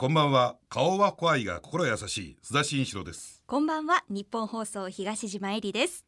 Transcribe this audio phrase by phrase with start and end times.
[0.00, 0.54] こんばんは。
[0.68, 2.36] 顔は怖いが心優しい。
[2.40, 3.42] 須田慎一郎です。
[3.48, 4.04] こんばんは。
[4.08, 6.06] 日本放送東島えりです。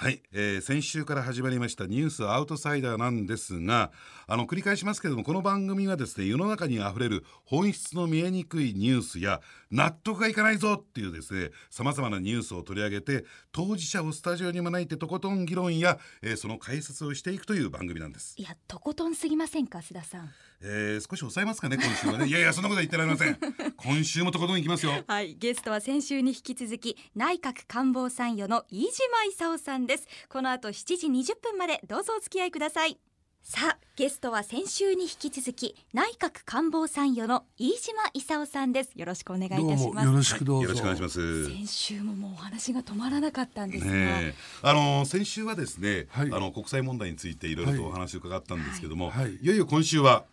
[0.00, 3.90] はい、えー、先週から始まりましたニュースアウトサイダーなんですが
[4.28, 9.40] あの繰り返しますけれどもこの番組はですね世の中にあふれる本質の見えにくいニュースや
[9.72, 18.36] 納得がいかないぞっていうですねさまざまなニュースを取り上げて当事者をスタジオに招いてとことん議論や、えー、その解説をしていくという番組なんです。
[18.38, 20.30] いやとことんすぎませんか須田さん。
[20.60, 22.26] えー、少し抑えますかね今週はね。
[22.26, 23.36] いやいやそんなことは言ってられません。
[23.76, 25.04] 今週もとことんいきますよ。
[25.08, 25.34] はい。
[25.34, 30.06] ゲストは先週に引き続き内閣官房参与の飯島勲さんです。
[30.28, 33.00] この後7時20分までどうぞお付き合いください。
[33.42, 38.92] さあゲストは先週に引き続き内閣官房参与の飯島勲さんです。
[38.94, 40.06] よろしくお願いいたします。
[40.06, 41.46] よろしくどうぞ、よろしくお願いします。
[41.46, 46.26] 先週ももうお話が止まらなかったんですが、ね、あの先週はですね、はい。
[46.26, 49.24] あの国際問題についていろいろとお話を伺ったんですけども、はい。
[49.24, 49.36] はい。
[49.36, 50.26] いよいよ今週は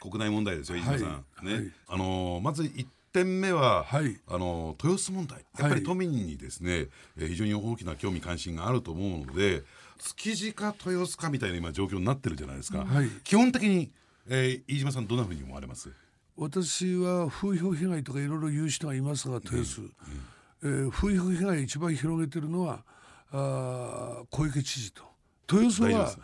[0.00, 1.46] 国内問題ですよ飯島さん、はい。
[1.46, 1.72] ね、はい。
[1.88, 4.20] あのまず1点目は、はい。
[4.26, 5.44] あの豊洲問題。
[5.56, 9.62] やっぱり都民にですね、えー非常に大きな興味関心があると思うので
[9.98, 13.08] 築地か豊洲かみたいな今状況になってるじゃないですか、はい。
[13.22, 13.92] 基本的に、
[14.28, 15.90] えー飯島さんどんなふうに思われます？
[16.36, 19.88] 私は風評被害とかいろいろ言う人がいますが豊洲、
[20.64, 22.82] えー風評被害を一番広げてるのは
[23.30, 25.02] あー小池知事と。
[25.52, 26.16] 豊洲は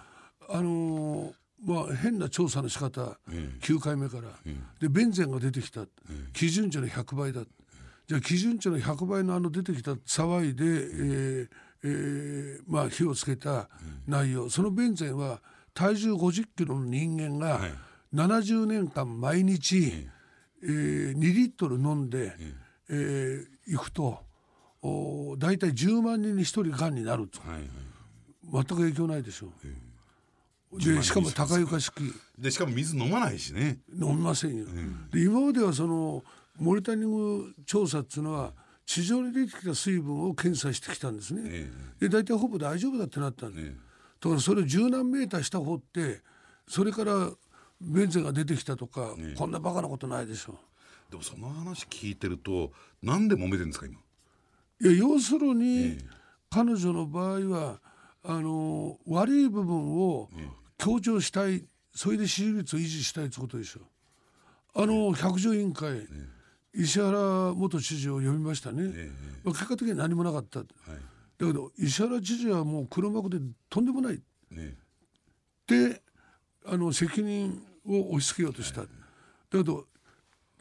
[0.49, 4.29] あのーまあ変な調査の仕方、え9回目から、
[4.81, 5.87] でベンゼンが出てきた、
[6.33, 7.43] 基準値の100倍だ。
[8.07, 11.49] じゃあ基準値の100倍のあの出てきた騒いで、えー
[11.83, 13.69] えーまあ、火をつけた
[14.07, 15.41] 内容、そのベンゼンは
[15.75, 17.73] 体重50キロの人間がはい。
[18.13, 20.09] 70年間毎日、
[20.63, 22.35] えー2リットル飲んで、
[22.89, 24.19] えー行くと。
[24.83, 27.41] お大体10万人に1人がんになると。
[27.41, 27.69] はいはい。
[28.53, 29.51] 全く影響ないでしょう。
[29.67, 29.90] 10万人
[30.73, 31.95] でしかも高床式。
[32.39, 33.79] でしかも水飲まないしね。
[33.93, 34.67] 飲みませんよ。
[35.13, 36.23] で今まではその
[36.59, 38.53] モニタリング調査っていうのは
[38.87, 41.43] 地上に出てきた水分を検査してきたんですね。
[41.45, 43.77] えで大体ほぼ大丈夫だってなったんで、え
[44.21, 46.21] だからそれを十何メーター下掘って
[46.69, 47.31] それから
[47.81, 50.59] ベンゼンが出てきたとか、こんなバカなことないでしょ。
[51.11, 52.71] でもその話聞いてると
[53.03, 53.97] なんで揉めてるんですか今？
[54.83, 55.99] いや要するに、
[56.49, 57.81] 彼女の場合は
[58.23, 60.29] あの悪い部分を
[60.81, 61.65] 強調したい
[61.95, 63.81] それで支持率を維持したいってことでしょ
[64.75, 66.07] あの百条委員会、
[66.73, 69.11] 石原元知事を呼びましたね、
[69.45, 70.67] まあ結果的に何もなかった、だ
[71.39, 73.39] けど石原知事はもう黒幕で
[73.69, 74.21] とんでもない。
[74.51, 74.75] ね
[75.67, 76.03] で
[76.67, 78.87] あの責任を押し付けようとした、だ
[79.51, 79.87] けど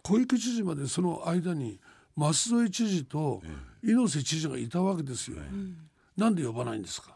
[0.02, 1.80] 小池知事までその間に
[2.16, 3.42] 舛添知事と
[3.84, 5.38] 猪瀬知事がいたわけですよ、
[6.18, 7.16] なんで呼ばないんですか、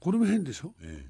[0.00, 1.06] これも変でしょ、え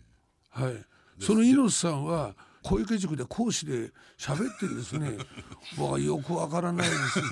[0.56, 0.84] はい、
[1.20, 5.12] その猪瀬さんは小池塾で講師で喋ってるんですね。
[5.76, 7.18] 僕はよくわからないです。
[7.18, 7.24] よ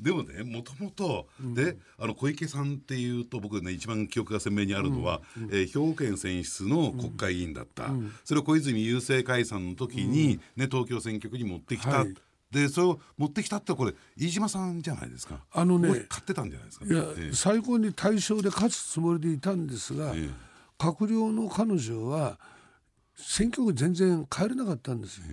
[0.00, 7.90] でもねもともとであの小池さんっていうと僕ね一番記憶が鮮明にあるのは、えー兵庫県選出の国会議員だった、
[8.24, 12.14] それを小泉郵政解散の時に、ね、東京選挙区に持ってきた、はい。
[12.50, 15.40] でそれを持ってきたってこれ飯島さんじゃないですか。
[15.52, 17.32] あのねもう買ってたんじゃないですか、いや、ええ。
[17.32, 20.53] 最高に対象で勝つつもりでいたんですが、ええ
[20.84, 22.38] 閣僚の彼女は
[23.16, 25.24] 選挙区全然帰れなかったんですよ。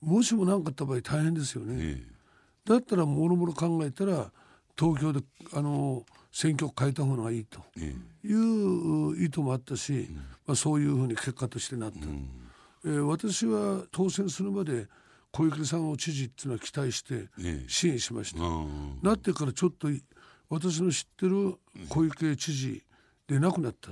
[0.00, 1.76] もしも何かあった場合大変ですよね。
[1.78, 2.02] え
[2.64, 4.32] だったらもろもろ考えたら
[4.78, 5.20] 東京で
[5.52, 7.60] あの選挙区変えた方がいいと。
[7.78, 7.94] え
[8.24, 8.26] え。
[8.26, 10.08] いう意図もあったし、
[10.46, 11.98] まあ、そういうふうに結果としてなった、
[12.84, 14.86] えー私は当選するまで
[15.32, 17.64] 小池さんを知事っていうのは期待してええ。
[17.68, 18.40] 支援しました。
[19.02, 20.02] なってからちょっとい
[20.48, 21.54] 私の知ってる
[21.88, 22.82] 小池知事
[23.28, 23.90] でなくなった。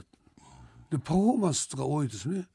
[0.91, 2.47] でパフォーマンスが多いですね。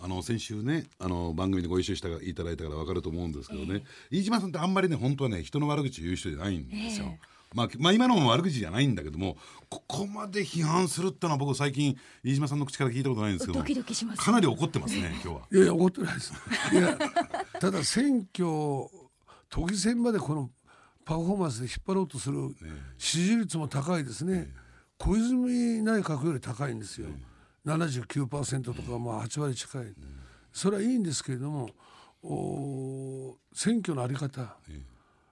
[0.00, 7.16] あの先週ねあの番組でご一緒していただいたから分かると思うんですけどね、飯島さんってあんまりね本当はね人の悪口言う人じゃないんですよ。
[7.54, 9.36] まあ、まあ今のも悪口じゃないんだけども
[9.68, 15.42] ここまで批判するってのは僕最近飯島さんの口から聞いたことないんですけどドキドキしますかなり怒ってますね今日は。
[15.52, 16.32] いやいや怒ってないです。
[16.72, 16.98] いや
[17.60, 18.46] ただ選挙
[19.50, 20.50] 都議選までこの
[21.04, 22.38] パフォーマンスで引っ張ろうとする
[22.96, 24.48] 支持率も高いですね。
[24.98, 27.08] 小泉内閣より高いんですよ。
[27.66, 29.94] 79%とかまあ8割近い。
[30.52, 31.70] それはいいんですけれども
[32.22, 34.56] お選挙のあり方。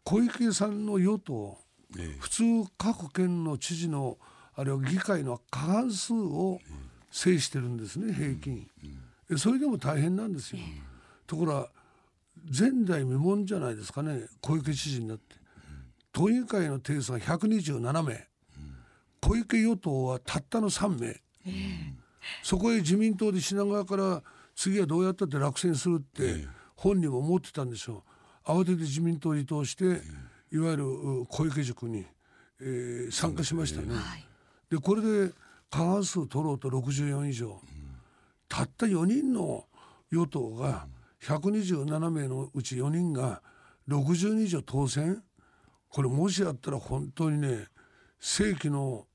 [0.05, 1.59] 小池さんの与党
[1.99, 2.17] ええ。
[2.21, 2.43] 普通
[2.79, 4.19] 各県の知事の
[4.55, 6.61] あれは議会の過半数を
[7.11, 8.69] 制してるんですね平均、
[9.31, 10.59] えそれでも大変なんですよ、
[11.26, 11.69] ところが
[12.47, 15.37] 前代未聞じゃないですかね小池知事になって、
[16.12, 18.29] 都議会の定数が127名、
[19.21, 21.21] 小池与党はたったの3名、
[22.43, 24.23] そこへ自民党で品川から
[24.55, 26.47] 次はどうやったって落選するって
[26.77, 28.05] 本人も思ってたんでしょ
[28.47, 29.85] う慌てて自民党を離党して、
[30.53, 32.05] いわゆる小池塾に、
[32.61, 33.94] えー、参加しましたね。
[34.71, 35.32] でこれで
[35.71, 37.61] 過半数取ろうと64以上、
[38.49, 39.65] たった4人の
[40.11, 40.87] 与党が
[41.23, 43.43] 127名のうち4人が
[43.88, 45.23] 60人以上当選？
[45.91, 47.67] これもしやったら本当にね
[48.21, 49.06] 世紀の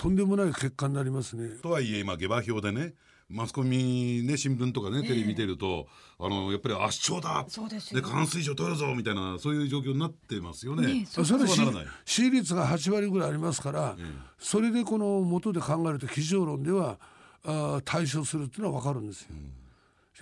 [0.00, 1.56] とんでもない結果になりますね。
[1.62, 2.94] とはいえ今下馬評でね
[3.28, 5.88] マスコミね新聞とかね、テレビ見てると
[6.18, 7.46] あのやっぱり圧勝だ
[7.92, 10.86] で過半数以上取るぞみたいなそういう状況になってますよね。
[10.86, 11.46] ねそれは
[12.06, 13.94] 支持率が8割ぐらいありますから、
[14.38, 16.98] それでこの元で考えると基準論では
[17.44, 19.28] あ対処するっていうのは分かるんですよ。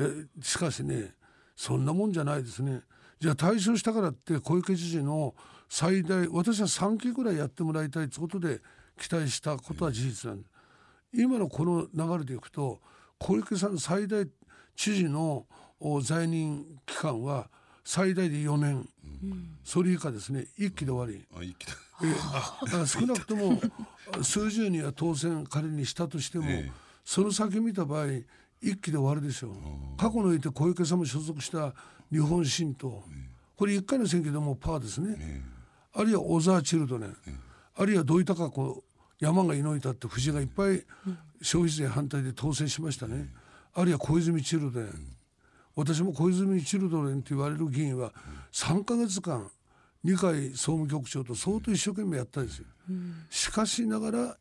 [0.00, 1.14] うん、しかしね
[1.54, 2.82] そんなもんじゃないですね。
[3.20, 5.36] じゃあ対処したからって小池知事の
[5.68, 8.60] 最大私は3期ぐらいやってもらいたいということで
[8.98, 10.48] 期待したことは事実なんで、
[11.14, 12.80] 今のこの流れでいくと
[13.18, 14.28] 小池さん最大
[14.76, 15.46] 知事の
[16.02, 17.48] 在任期間は
[17.84, 18.88] 最大で4年、
[19.22, 20.46] うん、それ以下ですね。
[20.58, 21.26] 一期で終わり。
[21.34, 21.72] あ一期だ
[22.82, 23.60] え少なくとも
[24.22, 26.72] 数十人は当選仮にしたとしても、ええ、
[27.04, 28.06] その先見た場合
[28.60, 29.52] 一期で終わるでしょう。
[29.96, 31.74] 過去のいて小池さんも所属した
[32.10, 35.42] 日本新党、え、これ1回の選挙でもパーですね、
[35.92, 37.16] あるいは小沢チルドネン、
[37.76, 38.84] あるいは土井孝子
[39.20, 40.84] 山が猪いたって藤がいっぱい
[41.42, 43.28] 消費税反対で当選しましたね、
[43.74, 44.90] あるいは小泉チルドレン、
[45.74, 48.12] 私も小泉チルドレンと言われる議員は
[48.52, 49.50] 3か月間
[50.04, 52.66] 二階総務局長と相当一生懸命やったんですよ、
[53.30, 54.36] しかしながら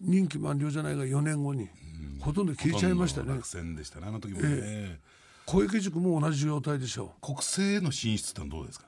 [0.00, 1.68] 任期満了じゃないが4年後に、
[2.20, 3.32] ほとんど消えちゃいましたね。
[3.34, 7.20] 落選でしたねあの時もね、えー、小池塾も同じ状態でしょう。
[7.20, 8.86] 国政への進出ってどうですか？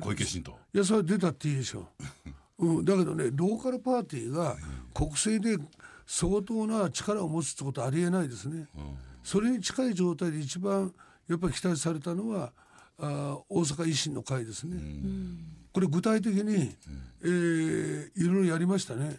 [0.00, 0.58] 小池新党。
[0.74, 1.88] いやそれ出たっていいでしょ
[2.26, 2.28] う、
[2.58, 4.56] うん、だけどねローカルパーティーが
[4.94, 5.62] 国政で
[6.06, 10.92] 相当な力を持つってことはありえないですね、うん、それに近い状態で一番
[11.28, 12.52] やっぱり期待されたのは
[12.98, 15.38] あ大阪維新の会ですね、うん、
[15.72, 16.74] これ具体的に、うん、
[17.22, 19.18] えー、いろいろやりましたね、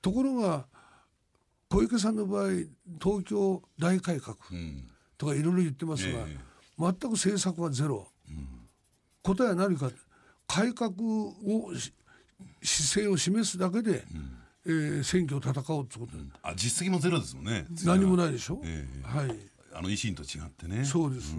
[0.00, 0.66] ところが
[1.68, 2.50] 小池さんの場合
[3.02, 4.36] 東京大改革
[5.18, 6.20] とかいろいろ言ってますが、
[6.78, 8.06] 全く政策はゼロ、
[9.22, 9.90] 答えは何か。
[10.46, 11.72] 改革を
[12.62, 14.04] 姿勢を示すだけで、
[14.66, 17.66] えー、選挙を戦おうってこと、うん、あ実績もゼロですもんね。
[17.84, 19.36] 何もないでしょ、えー、はい。
[19.72, 20.84] あの維新と違ってね。
[20.84, 21.36] そうです。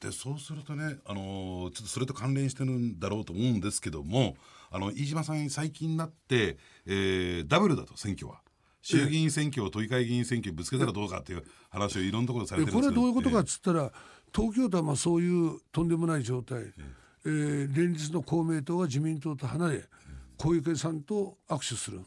[0.00, 4.36] でそうするとね、あのー、ちょっとそれと関連してるんだろうと思うんですけども
[4.70, 6.56] あの飯島さん最近になって、
[6.86, 8.40] えー、ダブルだと選挙は。
[8.80, 13.00] 衆議院選挙を都議会議員選挙にぶつけたらどうかっていう話をいろんなところでされてるんですけど。
[13.02, 13.92] これはどういうことかっつったら、
[14.34, 16.72] 東京都はまあそういうとんでもない状態、
[17.28, 19.84] ええー、連日の公明党が自民党と離れ、
[20.36, 22.00] 小池さんと握手する、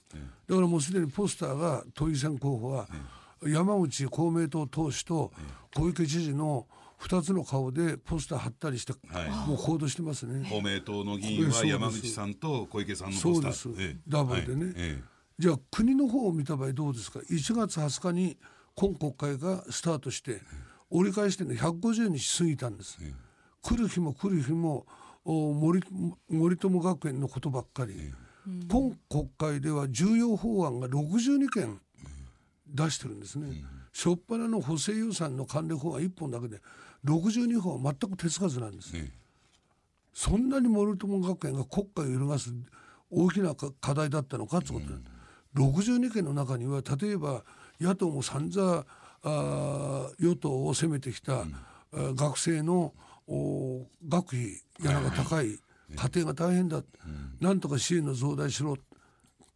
[0.47, 2.87] だからもうすでにポスターが都議選候補は、
[3.43, 5.31] 山口公明党党首と
[5.75, 6.67] 小池知事の
[7.01, 10.47] 2つの顔でポスター貼ったりして、はい、もう行動してますね。
[10.47, 13.51] 公明党の議員は山口さんと小池さんのポスター。
[13.53, 14.73] そうです、ダブルでね、はい。
[14.77, 15.03] ええ、
[15.39, 18.37] じゃあ国の方を見た場合どうですか？1月20日に
[18.75, 20.41] 今国会がスタートして
[20.89, 23.13] 折り返してね150日過ぎたんです、え、
[23.61, 24.85] 来る日も来る日も
[25.23, 25.81] 森
[26.29, 27.93] 森友学園のことばっかり、
[28.67, 31.79] 今国会では重要法案が62件
[32.67, 33.63] 出してるんですね、
[33.93, 36.59] 初っ端の補正予算の関連法案1本だけで
[37.05, 38.93] 62本は全く手つかずなんです、
[40.13, 42.51] そんなに森友学園が国会を揺るがす
[43.11, 47.43] 大きな課題だったのかってことで、うん、62件の中には例えば
[47.79, 48.85] 野党も散々
[49.23, 51.45] あ与党を攻めてきた、
[51.91, 52.93] うん、学生の
[54.07, 56.85] 学費やらが高い、家庭が大変だ、うん、
[57.39, 58.77] なんとか支援の増大しろ。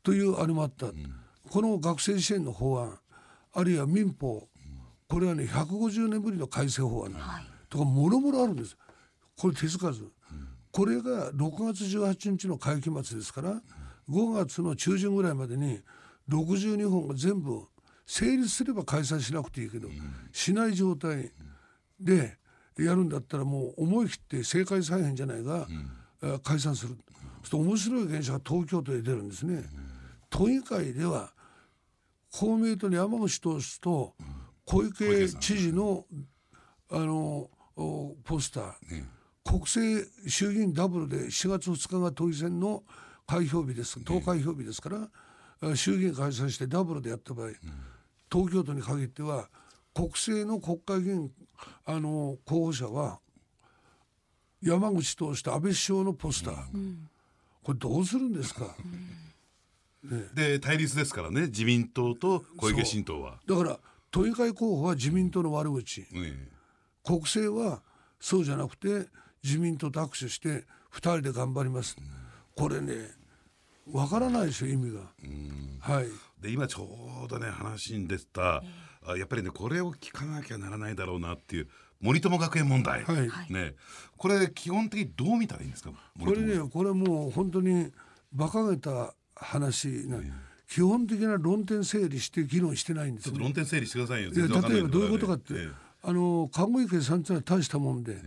[0.04, 1.14] というあれもあった、うん、
[1.50, 3.00] この学生支援の法案
[3.54, 4.48] あるいは民法、
[5.08, 8.78] これはね150年ぶりの改正法案、はい、とかもろもろあるんです。
[9.38, 10.12] これ手つかず、
[10.72, 13.62] これが6月18日の会期末ですから、
[14.10, 15.80] 5月の中旬ぐらいまでに
[16.30, 17.66] 62本が全部
[18.06, 19.90] 成立すれば開催しなくていいけど、
[20.32, 21.32] しない状態
[22.00, 22.38] で
[22.84, 25.68] やるんだったらもう思い切って政界再編じゃないが、
[26.22, 26.98] うん、解散する、
[27.44, 29.64] そう面白い現象が東京都で出るんですね。
[30.30, 31.32] 都議会では
[32.32, 34.14] 公明党の山口党首と
[34.66, 36.06] 小池知事の
[36.92, 37.50] あの
[38.24, 38.76] ポスター、
[39.44, 42.84] 国政衆議院ダブルで4月2日が都議選の
[43.28, 44.00] 開票日です。
[44.04, 44.90] 投開票日ですか
[45.62, 47.50] ら、衆議院開催してダブルでやった場合、
[48.32, 49.50] 東京都に限っては
[49.96, 51.32] 国政の国会議員
[51.86, 53.20] あの候補者は
[54.62, 57.10] 山口投手と安倍首相のポスター、うん、
[57.64, 58.76] これどうするんですか、
[60.04, 60.20] うん。
[60.20, 63.40] ね、で対立ですからね自民党と小池新党は。
[63.48, 63.80] だから
[64.12, 66.06] 都議会候補は自民党の悪口、
[67.04, 67.82] 国政は
[68.20, 69.08] そうじゃなくて
[69.44, 71.96] 自民党と握手して2人で頑張ります、
[72.56, 73.12] これね
[73.92, 75.02] わからないですよ意味が、
[75.80, 76.08] はい。
[76.42, 76.88] で今ちょ
[77.26, 78.64] うどね話に出てた、
[79.08, 81.68] あやっぱりねこれを聞かなきゃならないだろうなっていう
[82.02, 83.14] 森友学園問題、は
[83.50, 83.54] い。
[83.54, 83.76] ね。
[84.18, 85.92] これ基本的にどう見たらいいんですか？
[86.20, 87.92] これねこれもう本当に
[88.34, 90.18] 馬鹿げた話な、
[90.70, 95.70] 基本的な論点整理して議論してないんですよちょっと論点整理してくださいよいや例えばどういうことかって、え
[96.04, 98.18] あの籠池さんってのは大したもんで、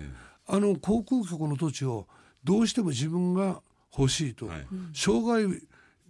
[0.46, 2.06] あの航空局の土地を
[2.42, 3.60] どうしても自分が
[3.96, 4.66] 欲しいと、はい。
[4.94, 5.60] 障害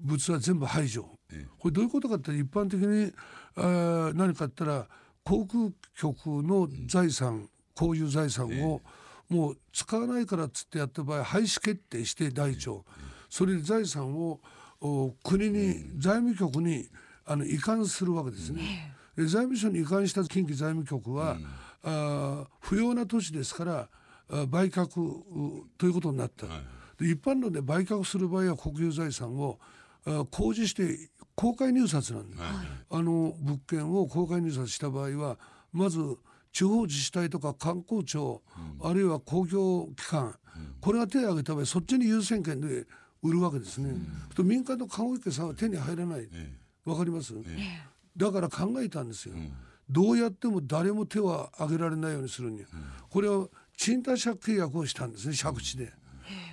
[0.01, 1.47] 物は全部排除、ええ。
[1.59, 3.13] これどういうことかって一般的に
[3.57, 4.87] あー何かあったら
[5.25, 8.81] 航空局の財産、こういう財産を
[9.29, 12.85] もう使わないからっつってやった場合廃止決定して大庁、
[13.29, 14.41] それで財産を
[14.81, 16.89] お国に、財務局に
[17.27, 18.95] あの移管するわけですね。
[19.17, 21.37] で財務省に移管した近畿財務局は、
[21.83, 23.89] あー不要な土地ですから
[24.31, 26.47] あ売却うということになった、
[26.99, 29.78] で一般論で売却する場合は国有財産をあ
[30.31, 32.43] 公示して公開入札なんです、
[32.91, 35.39] あの物件を公開入札した場合は
[35.73, 36.01] まず
[36.53, 38.43] 地方自治体とか観光庁、
[38.83, 40.35] あるいは公共機関、
[40.81, 42.87] これが手を挙げた場合そっちに優先権で
[43.23, 43.95] 売るわけですね。
[44.35, 46.29] と民間の籠池さんは手に入らない、
[46.85, 47.35] わかります、
[48.17, 49.35] だから考えたんですよ、
[49.89, 52.63] どうやっても誰も手を挙げられないようにするに。
[52.63, 52.67] は、
[53.11, 55.93] これは賃貸借契約をしたんですね借地で。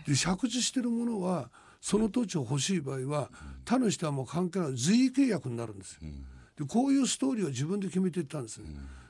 [0.08, 1.50] で借地してるものは
[1.86, 3.30] その土地を欲しい場合は
[3.63, 6.00] 他の人はもう関係ない随意契約になるんですよ。
[6.58, 8.70] でこういうストーリーを自分で決めていったんですね。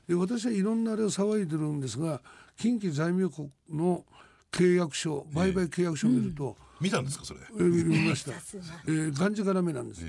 [0.10, 2.22] で私はいろんなあれを騒いでるんですが
[2.58, 4.04] 近畿財務局の
[4.52, 7.40] 契約書売買契約書を見ると、見たんですかそれ？
[7.50, 8.34] えー見ました。
[8.88, 10.04] えー、がんじがらめなんです。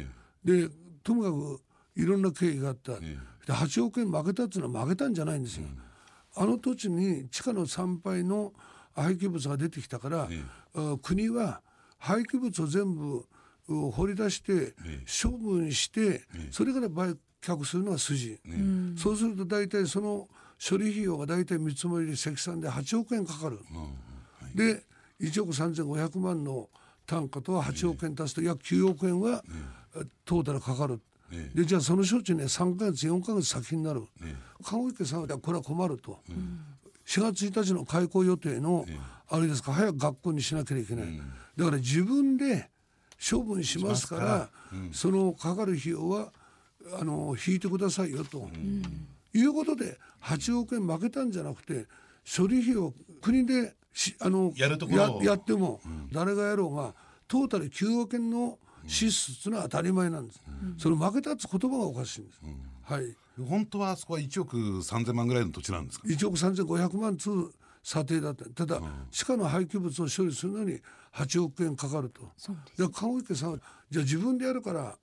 [0.44, 0.68] で、
[1.04, 1.61] ともかく
[1.94, 2.99] いろんな経緯があった。
[2.99, 5.68] で、8億円負けたっていうのは負けたんじゃないんですよ。
[6.35, 8.52] あの土地に地下の参拝の
[8.92, 10.28] 廃棄物が出てきたから、
[10.75, 11.62] あ国は
[11.98, 13.26] 廃棄物を全部
[13.68, 14.74] う掘り出して
[15.22, 18.38] 処分して、それから売却するのが筋、
[18.96, 23.58] そうすると大体その処理費用が大体見積もりで積算で8億円かかる。
[24.54, 24.82] で
[25.20, 26.68] 1億3500万の
[27.06, 29.42] 単価と8億円足すと約9億円は、
[30.24, 31.00] トータルかかる。
[31.54, 34.02] でじゃあその処置ね3か月4か月先になる、
[34.62, 36.20] 籠池さんはこれは困ると、
[37.06, 38.86] 4月1日の開校予定の、
[39.28, 41.20] あれですか早く学校にしなければいけない、
[41.56, 42.68] だから自分で
[43.18, 44.50] 処分しますから
[44.92, 46.32] そのかかる費用は
[47.00, 48.48] あの引いてくださいよと、
[49.32, 51.86] いうことで8億円負けたんじゃなくて
[52.36, 55.22] 処理費を国でしあのやるところを。
[55.22, 55.80] ややっても、
[56.12, 56.94] 誰がやろうが
[57.26, 60.40] トータル9億円の支出っていうのは当たり前なんです、
[60.78, 62.40] その負けたって言葉がおかしいんです、
[62.84, 63.16] はい。
[63.48, 68.44] 本当はあそこは1億3000万ぐらいの土地なんですか？1億3500万つう査定だった。
[68.50, 70.80] ただ、地下の廃棄物を処理するのに
[71.16, 72.23] 8億円かかると。
[72.76, 73.58] で籠池さんは
[73.90, 74.96] じゃあ自分でやるから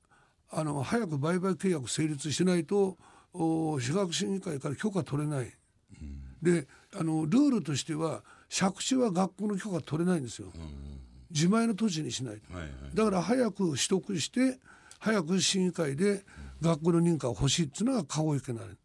[0.51, 2.97] あの早く売買契約成立しないと
[3.33, 5.51] お私学審議会から許可取れない、
[6.41, 8.21] であのルールとしては
[8.55, 10.49] 借地は学校の許可取れないんですよ、
[11.31, 12.71] 自前の土地にしないと、はいはい。
[12.93, 14.59] だから早く取得して
[14.99, 16.23] 早く審議会で
[16.61, 18.77] 学校の認可を欲しいっていうのが籠池なる、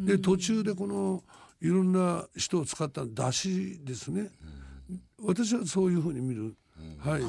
[0.00, 1.22] で途中でこの
[1.60, 4.32] いろんな人を使った出しですね、
[5.22, 6.56] 私はそういうふうに見る、
[6.98, 7.22] はい。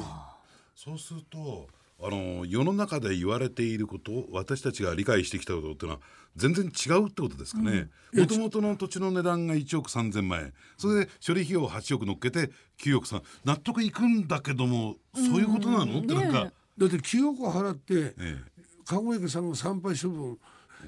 [0.74, 1.68] そうすると
[2.02, 6.00] あの世の中で言われていること私たちが理解してきたことっていうのは
[6.36, 7.88] 全然違うってことですかね。
[8.12, 10.52] もともとの土地の値段が1億3,000万円。
[10.76, 12.50] それで処理費用を8億乗っけて
[12.82, 18.38] 9億3納得いくんだけどもそういうことなの、ってなんか、だって9億払ってえ
[18.84, 20.38] 籠池さんが参拝処分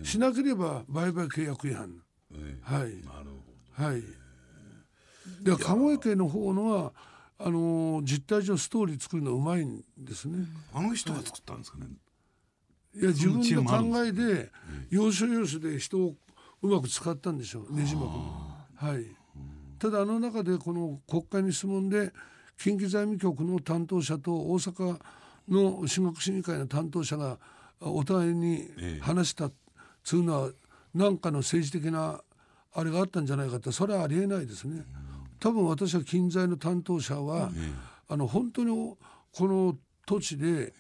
[0.03, 2.03] しなければ売買契約違反、
[2.35, 2.75] ええ。
[2.75, 2.91] はい。
[2.91, 3.31] えなる
[3.77, 4.03] ほはい。
[5.43, 6.93] で籠池の方のは
[7.39, 10.47] あのー実態上ストーリー作るのうまいんですね。
[10.73, 11.87] どあの人が作ったんですかね、
[12.95, 14.51] いや自分の考えで
[14.91, 16.15] 要所要所で人を
[16.63, 19.05] うまく使ったんでしょうねじまくはい。
[19.79, 22.13] ただあの中でこの国会に質問で
[22.59, 24.99] 近畿財務局の担当者と大阪
[25.49, 27.39] の進学審議会の担当者が
[27.81, 28.69] お互いに
[29.01, 29.51] 話した
[30.03, 30.51] つうのは
[30.95, 32.21] 何かの政治的な
[32.73, 34.85] あれがあったんじゃないかってそれはありえないですね。
[35.39, 37.51] 多分私は近在の担当者は、
[38.09, 38.97] あの本当に
[39.33, 39.77] この
[40.07, 40.73] 土地で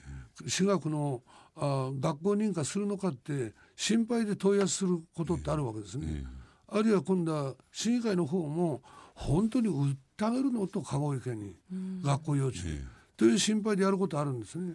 [0.46, 1.22] 私学の
[1.56, 6.24] あ学校認可するのかって心配で問い合わせすることってあるわけですね。
[6.68, 8.82] あるいは今度は市議会の方も
[9.14, 11.54] 本当に売ってあげるのと籠池に、
[12.02, 12.80] 学校用地に、
[13.16, 14.74] という心配でやることあるんですね。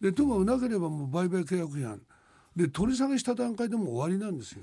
[0.00, 2.00] でともなければもう売買契約違反
[2.54, 4.62] で取り下げした段階でも終わりなんですよ。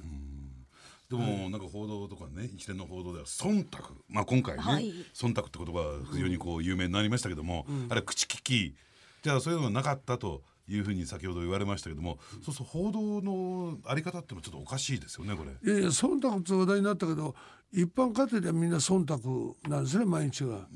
[1.18, 3.80] ででもなんか報道とかね一連の報道では忖度。
[4.10, 4.94] まあ今回ね、はい。
[5.14, 8.76] 忖度って言葉が非常にこう有名になりましたけども、あれは口利き。
[9.24, 15.52] じゃあそういうのがなかったというふうに先ほど言われましたけども、そうそう報道のあり方っていうのはちょっとおかしいですよねこれ。
[15.52, 17.36] いやいや忖度って話題になったけど
[17.72, 20.68] 一般家庭ではみんな忖度なんですね毎日が。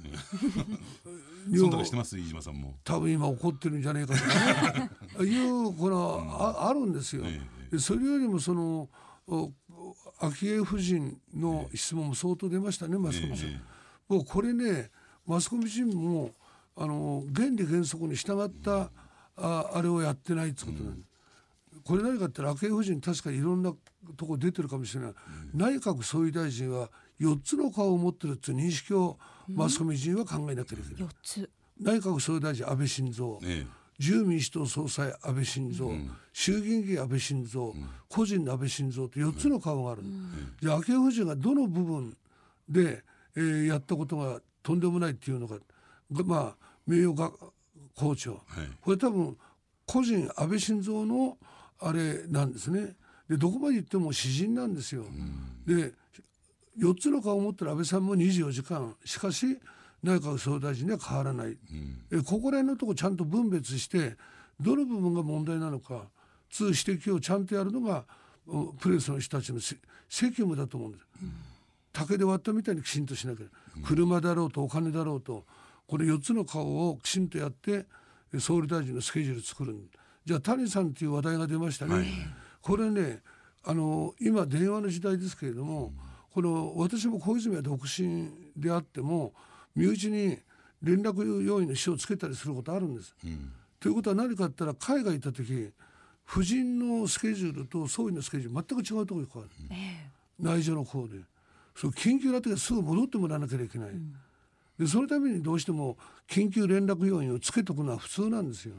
[1.50, 2.76] 忖度してます飯島さんも。
[2.84, 5.30] 多分今怒ってるんじゃないかとね。
[5.30, 7.24] いうこのああるんですよ。
[7.78, 8.90] それよりもその
[9.28, 9.52] お
[10.20, 13.50] 昭恵夫人の質問も相当出ましたねマスコミさん。
[13.50, 13.60] え
[14.08, 14.90] もうこれね
[15.26, 16.32] マスコミ陣も
[16.76, 18.90] あの原理原則に従った
[19.38, 21.02] ああれをやってないってことなんで。
[21.04, 21.10] す。
[21.84, 23.74] これ何かって昭恵夫人確かにいろんな
[24.18, 25.14] とこ出てるかもしれない、
[25.54, 29.18] 内閣総理大臣は4つの顔を持ってるっていう認識を
[29.48, 31.14] マスコミ陣は考えなければいけない。
[31.24, 31.50] 四つ。
[31.80, 33.66] 内閣総理大臣安倍晋三、え
[34.00, 37.62] 自由民主党総裁安倍晋三、衆議院議員安倍晋三、
[38.08, 40.04] 個人の安倍晋三と4つの顔がある、
[40.62, 42.18] じゃあ昭恵夫人がどの部分
[42.70, 43.04] で、
[43.36, 45.58] えーやったことがとんでもないっていうのが
[46.12, 46.56] がまあ
[46.88, 47.32] 名誉が
[47.96, 48.42] 校長、はい。
[48.82, 49.38] これ多分
[49.86, 51.38] 個人安倍晋三の
[51.80, 52.96] あれなんですね。
[53.30, 55.04] でどこまで行っても詩人なんですよ、
[55.66, 55.94] で
[56.80, 58.96] 4つの顔を持ってる安倍さんも24時間。
[59.04, 59.60] しかし
[60.04, 61.58] 内閣総理大臣には変わらない、
[62.12, 64.16] えここら辺のとこちゃんと分別して
[64.60, 66.04] どの部分が問題なのか
[66.50, 68.06] 通指摘をちゃんとやるのが
[68.48, 69.76] おプレスの人たちのせ
[70.08, 71.06] 責務だと思うんです、
[71.94, 73.46] 竹で割ったみたいにきちんとしなきゃ、
[73.86, 75.46] 車だろうとお金だろうと
[75.88, 77.86] これ4つの顔をきちんとやって
[78.34, 79.76] え総理大臣のスケジュール作る。
[80.26, 82.06] じゃあ谷さんっていう話題が出ましたね、
[82.62, 83.22] これね
[83.64, 85.92] あの今電話の時代ですけれども、
[86.34, 89.34] この私も小泉は独身であっても
[89.80, 90.38] 身内に
[90.84, 93.16] 連絡要員の書をつけたりすることあるんです。
[93.80, 95.72] ということは何かあったら海外行った時
[96.28, 99.56] 夫人のスケジュールと総理のスケジュール全く違うところに変わる。
[100.40, 101.20] 内助の方で。
[101.76, 103.92] そう緊急な時はすぐ戻ってもらわなければいけない、
[104.78, 108.76] でそのためにどうしても緊急連絡要員をつけとくのは普通なんですよ。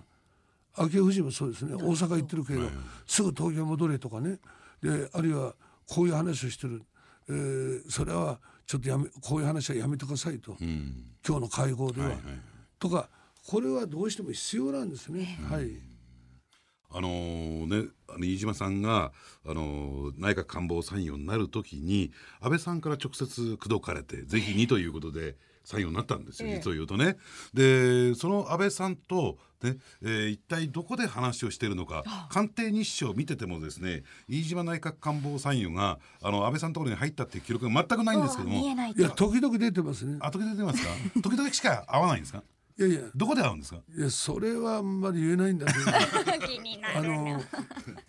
[0.75, 1.75] 昭恵夫人もそうですね。
[1.75, 2.61] 大阪行ってるけど、
[3.07, 4.39] すぐ東京戻れとかね。
[4.83, 5.55] であるいは
[5.87, 6.83] こういう話をしてる、
[7.29, 8.39] えーそれは
[8.71, 11.03] ちょっとやめこういう話はやめてくださいと、うん。
[11.27, 12.23] 今日の会合では、はいはい
[12.79, 13.09] とか
[13.47, 15.73] これはどうしても必要なんですね、はい。
[16.93, 17.09] あの
[17.67, 19.13] ね、あの飯島さんが、
[19.45, 26.55] あの内閣官房参与になるときに安倍さんから直接口説かれてぜひにということで参与になったんですよ、ええ。
[26.57, 27.17] 実を言うとね。
[27.55, 40.17] でその安倍さんと、ねえー一体どこで話をしているのか官邸日誌を見ててもですね飯島内閣官房参与があの安倍さんのところに入ったっていう記録が全くないんですけども見えないいや時々出てますね。
[40.21, 40.89] あ時々出てますか？
[41.23, 42.43] 時々しか会わないんですか？
[42.79, 43.01] いやいや。
[43.15, 43.81] どこで会うんですか？
[43.95, 45.85] いやそれはあんまり言えないんだけど。
[46.49, 47.43] 気になあの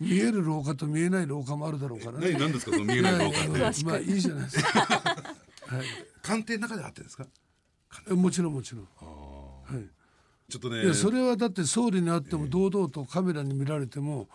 [0.00, 2.30] 見える廊下と見えない廊下もあるだろうからね。
[2.30, 2.72] 何何ですか？
[2.72, 3.48] その見えない廊下って。
[3.50, 4.98] まあまあいいじゃないですか。
[5.76, 5.86] はい。
[6.22, 7.26] 官邸の中で会ってですか？
[8.10, 8.84] え、もちろんもちろん。
[8.84, 9.88] はい。
[10.50, 10.84] ちょっとね。
[10.84, 14.28] いやそれはだって総理に会っても堂々とカメラに見られても、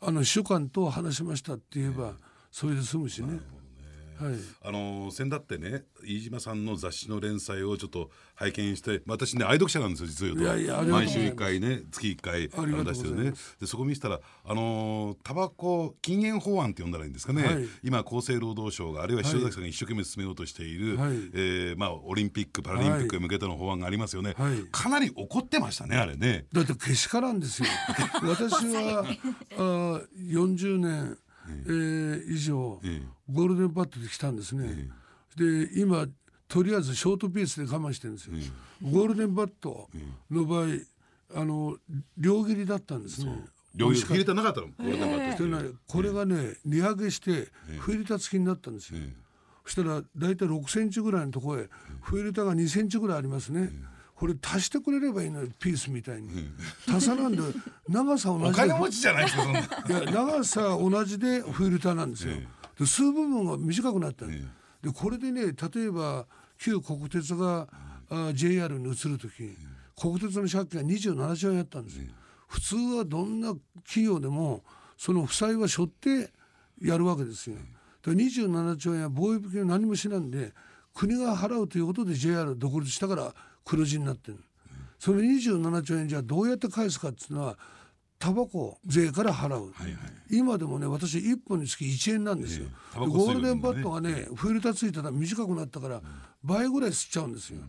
[0.00, 2.14] あの秘書官と話しましたって言えば
[2.50, 3.40] それで済むしね。
[4.20, 4.34] はい。
[4.62, 10.84] あの先だってね飯島さんの雑誌の連載をちょっと拝見して私ね愛読者なんですよ実を言うと。
[10.92, 11.34] 毎週ざいます。
[11.34, 13.02] 1回ね月1回ありがとうございます。
[13.02, 13.66] 出してるねで。
[13.66, 17.68] そこ見せたらあのタバコ禁煙法案って呼んだらいいんですかね、はい。
[17.82, 21.10] 今厚生労働省があるいは塩崎さんが一生懸命進めようとしている、はい。
[21.34, 24.58] えーまあ、オリンピック・パラリンピックへ向けての法案がありますよね、はい。
[24.70, 26.46] かなり怒ってましたねあれね。
[26.52, 27.68] だってけしからんですよ。
[28.22, 29.04] 私は
[29.56, 31.18] あ40年、
[31.66, 34.88] えー以上、えゴールデンバットで来たんですね。
[35.36, 36.06] で今
[36.48, 38.34] とりあえずショートピースで我慢してるんですよ。
[38.82, 39.88] ゴールデンバット
[40.30, 40.66] の場合
[41.34, 41.76] あの
[42.16, 43.44] 両切りだったんですね。
[43.74, 44.68] 両手入れてなかったの？
[44.68, 49.00] これでバットでねこれがね値上げしてフィルター付きになったんですよ。
[49.64, 51.68] そしたら大体6センチぐらいのところへ
[52.00, 53.70] フィルターが2センチぐらいありますね。
[54.18, 56.50] これ足してくれればいいのよピースみたいに。
[56.88, 57.38] 足さなんで
[57.88, 59.60] 長さ同じでお金持ちじゃないですかそんな。
[59.60, 59.62] い
[60.06, 62.34] や長さ同じでフィルターなんですよ。
[62.34, 66.26] で吸う部分が短くなったの、でこれでね例えば
[66.58, 67.68] 旧国鉄が、
[68.10, 69.56] あ JR に移る時、
[69.96, 72.06] 国鉄の借金が27兆円やったんですよ。
[72.48, 73.54] 普通はどんな
[73.84, 74.64] 企業でも
[74.96, 76.32] その負債は背負って
[76.82, 77.56] やるわけですよ。
[78.02, 80.52] で27兆円は貿易金を何もしないんで
[80.92, 83.34] 国が払うということで JR 独立したから
[83.68, 84.38] 黒字になってる。
[84.98, 87.58] その27兆円じゃあどうやって返すかっていうのは
[88.18, 89.72] タバコ税から払う、
[90.28, 92.94] 今でもね私1本につき1円なんですよ、ええ。
[92.94, 96.02] タバコでゴールデンバットがねフィルターついたら短くなったから
[96.42, 97.60] 倍ぐらい吸っちゃうんですよ、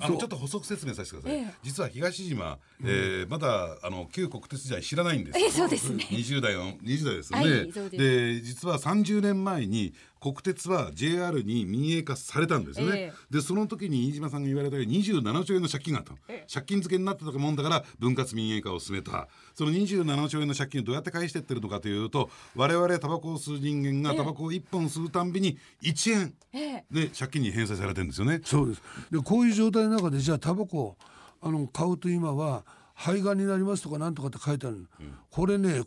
[0.00, 0.16] あそう。
[0.16, 1.54] のちょっと補足説明させてください、ええ。
[1.62, 5.46] 実は東島、えーまだあの旧国鉄時代知らないんですよ。
[5.46, 6.04] えそうですね。
[6.10, 7.96] 20代の20代ですよね、はいそうです。
[7.96, 16.12] で実は30年前に国鉄は JR に民営化されたんですよね、えでその時に飯島さんが言われたように27兆円の借金があった。
[16.12, 16.18] の、
[16.50, 19.28] 借金付けになってたもんだから分割民営化を進めた。
[19.54, 26.34] その27兆円の借金をどうやって返してってるのかというと我々タバコを吸う人間がタバコを1本吸うたんびに1円。
[26.54, 26.84] ええ。
[26.90, 28.40] で借金に返済されてるんですよね。
[28.44, 28.82] そうです。
[29.10, 30.96] でこういう状態の中でじゃあタバコを
[31.42, 34.86] あの買うと今は肺がんになりますとかなんとかって書いてある、
[35.30, 35.82] これね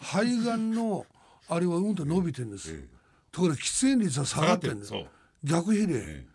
[0.00, 1.04] 肺がんの
[1.48, 2.88] あれはうんと伸びてるんです、
[3.32, 5.10] ところが喫煙率は下がってるんです下がって
[5.44, 6.26] 逆比例、え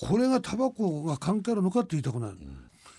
[0.00, 2.38] これがタバコが関係あるのかって言いたくなる、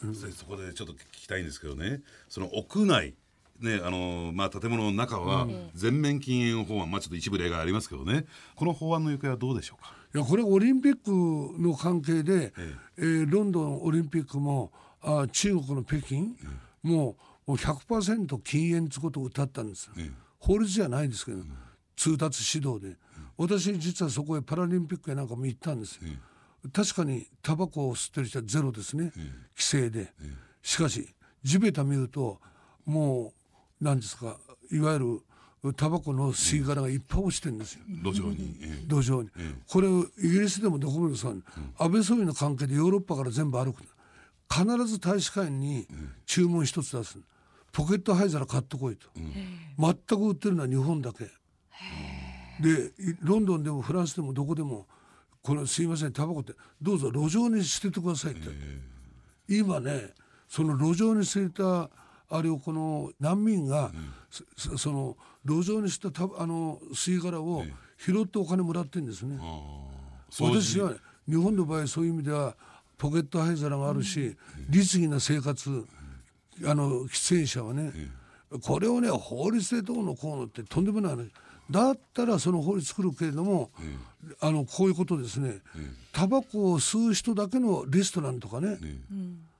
[0.03, 2.01] でそこでちょっと聞きたいんですけどね。
[2.27, 3.15] その屋内
[3.59, 8.25] ねあのまあ、建物の中は全面禁煙法案、まあ、ちょっと一部例がありますけどね。
[8.55, 9.93] この法案の行方はどうでしょうか？
[10.15, 11.11] いやこれオリンピック
[11.61, 12.53] の関係で、
[12.97, 14.71] えーロンドンオリンピックも
[15.01, 16.21] あ中国の北京、
[16.83, 19.89] もうもう100%禁煙ってことを歌ったんです、
[20.39, 21.39] 法律じゃないですけど、
[21.99, 22.95] 通達指導で、
[23.37, 25.99] 私実はそこへパラリンピックへなんかも行ったんです、
[26.71, 30.13] 確かにタバコを吸ってる人はゼロですね、規制で、
[30.61, 32.39] しかし地べた見ると
[32.85, 33.33] も
[33.81, 34.37] う何ですか
[34.71, 34.99] いわゆ
[35.63, 37.81] るタバコの吸い殻がいっぱい落ちてるんですよ。
[38.01, 39.29] 路上に、え土壌に、
[39.67, 41.25] これをイギリスでもどこもです。
[41.25, 41.33] が、
[41.77, 43.83] 安倍総理の関係でヨーロッパから全部歩く
[44.49, 45.85] 必ず大使館に
[46.25, 47.19] 注文一つ出す
[47.73, 49.09] ポケット灰皿買ってこいと、
[49.77, 51.27] 全く売ってるのは日本だけ
[52.59, 54.85] でいロンドンでもフランスでもどこでも
[55.41, 58.49] これすいませんタバコってどうぞ路上に捨ててくださいって、
[59.47, 60.09] 今ね
[60.47, 61.89] その路上に捨てた
[62.31, 63.91] あれをこの難民が、
[64.55, 67.63] そその路上に捨てたたあの吸い殻を
[67.97, 69.39] 拾ってお金もらってるんですね。
[70.39, 70.93] 私は
[71.27, 72.55] 日本の場合そういう意味では
[72.97, 74.35] ポケット灰皿があるし、
[74.69, 75.87] 律儀な生活
[76.65, 77.91] あの喫煙者はね、
[78.61, 81.31] これをね法律でどうのこうのってとんでもない話
[81.69, 83.69] だったらその法律作るけれども、
[84.41, 85.59] あのこういうことですね、
[86.11, 88.77] タバコを吸う人だけのレストランとかね、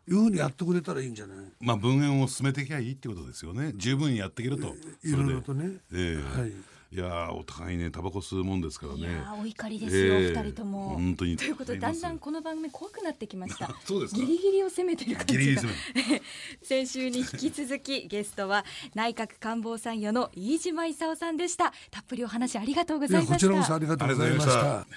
[0.08, 1.38] いうふうにやってくれたらいいんじゃない？
[1.62, 3.74] まあ分煙を進めていけばいいってことですよね。
[3.76, 4.76] 十分やっていけると。
[5.04, 5.78] いろいろとね。
[5.94, 6.52] ええはい
[6.92, 10.90] いやーお互いねタバコ吸うもんですからねいやーお怒りですよ、ええ二人とも。
[10.96, 13.76] 本当にということでだんだんこの番組怖くなってきました。
[13.86, 14.20] そうですか？
[14.22, 15.40] ギリギリを攻めてる感じが。
[15.40, 15.68] ギリギリ攻
[16.64, 21.74] 先週に引き続きゲストは内閣官房参与の飯島勲さんでした。
[21.92, 23.34] たっぷりお話ありがとうございました。
[23.36, 24.88] こちらこそありがとうございましたま。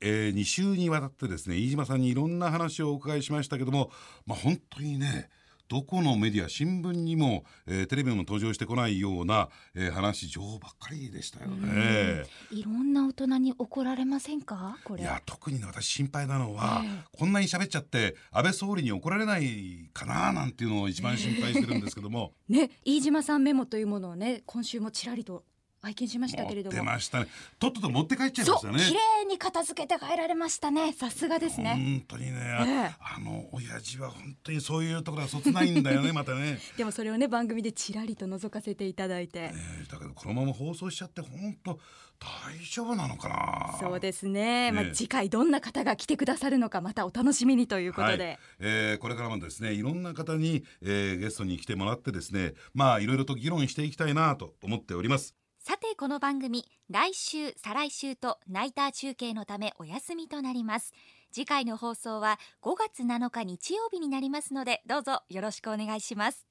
[0.00, 3.90] えー、2週にわたってですね飯島さんにいろんな話をお伺いしましたけども、
[4.26, 5.28] まあ、本当にね
[5.72, 12.24] どこのメディア新聞にも、えーテレビにも登場してこないような、えー話情報ばっかりでしたよね。
[12.50, 14.76] いろんな大人に怒られませんか？
[14.84, 15.02] これ。
[15.02, 16.84] いや特にね私心配なのは、
[17.18, 25.44] こんなに喋っちゃって安倍総理に怒られないかななんていうのを一番心配してるんですけども ね飯島さんメモというものをね今週もちらりと
[25.82, 26.84] 拝見しましたけれども。
[26.84, 27.26] ましたね
[27.58, 28.78] とっとと持って帰っちゃいましたね。
[28.78, 30.92] 綺麗に片付けて帰られましたね。
[30.92, 32.04] さすがですね。
[32.08, 36.60] 本当にね、ええあの親父は本当にそういうところはそつないんだよね またね。
[36.76, 39.50] でもそれをね番組でちらりと覗かせていただいて。
[39.52, 41.78] えーだけどこのまま放送しちゃって本当
[42.20, 43.76] 大丈夫なのかな。
[43.80, 44.70] そうですね。
[44.70, 48.24] まあね次回どんな方が来てくださるのかまたお楽しみにということで。
[48.24, 55.34] はいえーこれからもですねいろんな方に、えーゲストに来てもらってですねまあいろいろと議論していきたいなと思っております。
[55.64, 60.92] さてこの番組来週再来週とナイター中継のためお休みとなります。
[61.30, 66.48] 次回の放送は5月7日日曜日になりますのでどうぞよろしくお願いします。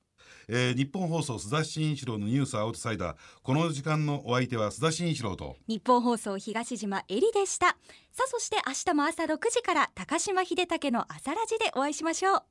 [0.47, 3.17] えー日本放送須田慎一郎のニュースアウトサイダー。
[3.43, 5.57] この時間のお相手は須田慎一郎と。
[5.67, 7.67] 日本放送東島えりでした。
[7.67, 12.43] さあそして明日も朝6時から高島秀武の朝ラジでお会いしましょう